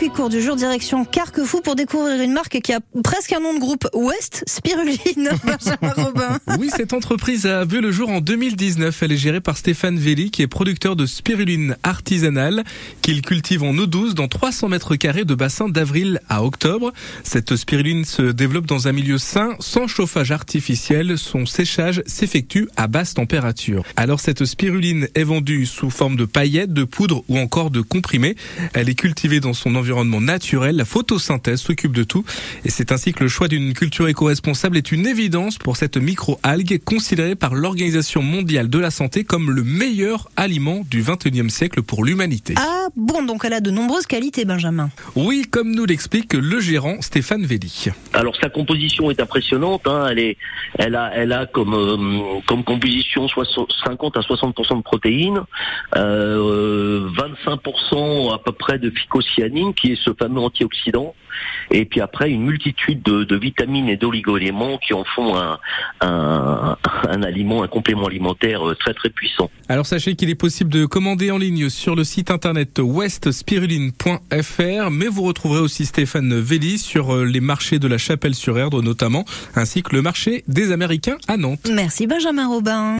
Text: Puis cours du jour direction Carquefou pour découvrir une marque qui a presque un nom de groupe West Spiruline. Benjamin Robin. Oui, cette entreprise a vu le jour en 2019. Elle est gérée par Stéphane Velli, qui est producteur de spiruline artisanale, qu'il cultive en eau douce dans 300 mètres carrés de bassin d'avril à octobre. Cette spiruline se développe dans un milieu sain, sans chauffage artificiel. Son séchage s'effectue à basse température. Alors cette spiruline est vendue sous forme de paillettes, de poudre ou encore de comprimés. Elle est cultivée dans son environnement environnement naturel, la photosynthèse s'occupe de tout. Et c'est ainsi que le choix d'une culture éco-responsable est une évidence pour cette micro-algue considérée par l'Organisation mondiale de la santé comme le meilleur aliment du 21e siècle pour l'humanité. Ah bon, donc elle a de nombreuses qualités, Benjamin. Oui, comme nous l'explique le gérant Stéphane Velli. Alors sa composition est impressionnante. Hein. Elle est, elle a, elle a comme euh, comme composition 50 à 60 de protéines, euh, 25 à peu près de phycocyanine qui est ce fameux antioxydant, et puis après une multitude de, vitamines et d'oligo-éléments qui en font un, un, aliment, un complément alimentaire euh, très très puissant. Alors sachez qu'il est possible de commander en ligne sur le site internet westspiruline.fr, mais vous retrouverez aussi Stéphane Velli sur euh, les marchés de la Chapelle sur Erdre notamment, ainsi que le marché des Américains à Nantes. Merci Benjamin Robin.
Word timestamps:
Puis 0.00 0.10
cours 0.10 0.28
du 0.28 0.40
jour 0.40 0.54
direction 0.54 1.04
Carquefou 1.04 1.60
pour 1.60 1.74
découvrir 1.74 2.22
une 2.22 2.32
marque 2.32 2.60
qui 2.60 2.72
a 2.72 2.78
presque 3.02 3.32
un 3.32 3.40
nom 3.40 3.52
de 3.52 3.58
groupe 3.58 3.88
West 3.92 4.44
Spiruline. 4.46 4.96
Benjamin 5.44 5.92
Robin. 5.96 6.38
Oui, 6.56 6.70
cette 6.72 6.92
entreprise 6.92 7.46
a 7.46 7.64
vu 7.64 7.80
le 7.80 7.90
jour 7.90 8.08
en 8.08 8.20
2019. 8.20 9.02
Elle 9.02 9.10
est 9.10 9.16
gérée 9.16 9.40
par 9.40 9.56
Stéphane 9.56 9.98
Velli, 9.98 10.30
qui 10.30 10.42
est 10.42 10.46
producteur 10.46 10.94
de 10.94 11.04
spiruline 11.04 11.76
artisanale, 11.82 12.62
qu'il 13.02 13.22
cultive 13.22 13.64
en 13.64 13.76
eau 13.76 13.86
douce 13.86 14.14
dans 14.14 14.28
300 14.28 14.68
mètres 14.68 14.94
carrés 14.94 15.24
de 15.24 15.34
bassin 15.34 15.68
d'avril 15.68 16.20
à 16.28 16.44
octobre. 16.44 16.92
Cette 17.24 17.56
spiruline 17.56 18.04
se 18.04 18.22
développe 18.22 18.66
dans 18.66 18.86
un 18.86 18.92
milieu 18.92 19.18
sain, 19.18 19.56
sans 19.58 19.88
chauffage 19.88 20.30
artificiel. 20.30 21.18
Son 21.18 21.44
séchage 21.44 22.04
s'effectue 22.06 22.68
à 22.76 22.86
basse 22.86 23.14
température. 23.14 23.82
Alors 23.96 24.20
cette 24.20 24.44
spiruline 24.44 25.08
est 25.16 25.24
vendue 25.24 25.66
sous 25.66 25.90
forme 25.90 26.14
de 26.14 26.24
paillettes, 26.24 26.72
de 26.72 26.84
poudre 26.84 27.24
ou 27.26 27.36
encore 27.36 27.72
de 27.72 27.80
comprimés. 27.80 28.36
Elle 28.74 28.88
est 28.88 28.94
cultivée 28.94 29.40
dans 29.40 29.54
son 29.54 29.74
environnement 29.74 29.87
environnement 29.88 30.20
naturel, 30.20 30.76
la 30.76 30.84
photosynthèse 30.84 31.60
s'occupe 31.60 31.92
de 31.92 32.04
tout. 32.04 32.24
Et 32.64 32.70
c'est 32.70 32.92
ainsi 32.92 33.14
que 33.14 33.22
le 33.22 33.28
choix 33.28 33.48
d'une 33.48 33.72
culture 33.72 34.06
éco-responsable 34.06 34.76
est 34.76 34.92
une 34.92 35.06
évidence 35.06 35.56
pour 35.56 35.78
cette 35.78 35.96
micro-algue 35.96 36.78
considérée 36.84 37.36
par 37.36 37.54
l'Organisation 37.54 38.20
mondiale 38.20 38.68
de 38.68 38.78
la 38.78 38.90
santé 38.90 39.24
comme 39.24 39.50
le 39.50 39.64
meilleur 39.64 40.28
aliment 40.36 40.82
du 40.90 41.02
21e 41.02 41.48
siècle 41.48 41.82
pour 41.82 42.04
l'humanité. 42.04 42.54
Ah 42.58 42.88
bon, 42.96 43.22
donc 43.22 43.44
elle 43.46 43.54
a 43.54 43.60
de 43.60 43.70
nombreuses 43.70 44.06
qualités, 44.06 44.44
Benjamin. 44.44 44.90
Oui, 45.16 45.46
comme 45.50 45.74
nous 45.74 45.86
l'explique 45.86 46.34
le 46.34 46.60
gérant 46.60 47.00
Stéphane 47.00 47.46
Velli. 47.46 47.86
Alors 48.12 48.36
sa 48.36 48.50
composition 48.50 49.10
est 49.10 49.20
impressionnante. 49.20 49.86
Hein. 49.86 50.08
Elle 50.10 50.18
est, 50.18 50.36
elle 50.78 50.96
a, 50.96 51.12
elle 51.14 51.32
a 51.32 51.46
comme 51.46 51.74
euh, 51.74 52.40
comme 52.46 52.62
composition 52.62 53.26
50 53.28 54.16
à 54.16 54.22
60 54.22 54.54
de 54.58 54.82
protéines, 54.82 55.42
euh, 55.96 57.08
25 57.16 57.60
à 58.32 58.38
peu 58.38 58.52
près 58.52 58.78
de 58.78 58.90
phycocyanine 58.90 59.72
qui 59.80 59.92
est 59.92 59.98
ce 60.02 60.10
fameux 60.18 60.40
antioxydant, 60.40 61.14
et 61.70 61.84
puis 61.84 62.00
après 62.00 62.30
une 62.30 62.44
multitude 62.44 63.02
de, 63.02 63.36
vitamines 63.36 63.88
et 63.88 63.96
d'oligo-éléments 63.96 64.78
qui 64.78 64.94
en 64.94 65.04
font 65.04 65.36
un, 65.36 65.60
un, 66.00 66.76
aliment, 67.22 67.62
un 67.62 67.68
complément 67.68 68.06
alimentaire 68.06 68.68
euh, 68.68 68.74
très 68.74 68.94
très 68.94 69.10
puissant. 69.10 69.48
Alors 69.68 69.86
sachez 69.86 70.16
qu'il 70.16 70.28
est 70.30 70.34
possible 70.34 70.72
de 70.72 70.86
commander 70.86 71.30
en 71.30 71.38
ligne 71.38 71.68
sur 71.68 71.94
le 71.94 72.02
site 72.02 72.32
internet 72.32 72.80
westspiruline.fr, 72.80 74.90
mais 74.90 75.06
vous 75.06 75.22
retrouverez 75.22 75.60
aussi 75.60 75.86
Stéphane 75.86 76.40
Velli 76.40 76.78
sur 76.78 77.14
euh, 77.14 77.24
les 77.24 77.40
marchés 77.40 77.78
de 77.78 77.86
la 77.86 77.98
Chapelle 77.98 78.34
sur 78.34 78.58
Erdre 78.58 78.82
notamment, 78.82 79.24
ainsi 79.54 79.82
que 79.82 79.94
le 79.94 80.02
marché 80.02 80.42
des 80.48 80.72
Américains 80.72 81.18
à 81.28 81.36
Nantes. 81.36 81.70
Merci 81.72 82.08
Benjamin 82.08 82.48
Robin. 82.48 82.96